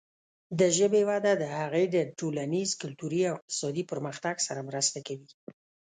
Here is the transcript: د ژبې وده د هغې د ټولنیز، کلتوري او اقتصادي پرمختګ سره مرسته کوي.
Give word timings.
د 0.59 0.61
ژبې 0.77 1.01
وده 1.09 1.33
د 1.41 1.43
هغې 1.57 1.83
د 1.95 1.97
ټولنیز، 2.19 2.69
کلتوري 2.81 3.21
او 3.29 3.35
اقتصادي 3.39 3.83
پرمختګ 3.91 4.35
سره 4.47 4.65
مرسته 4.69 4.99
کوي. 5.07 5.29